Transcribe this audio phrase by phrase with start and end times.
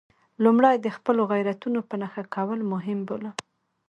[0.43, 3.35] لومړی د خپلو غیرتونو په نښه کول مهم بولم.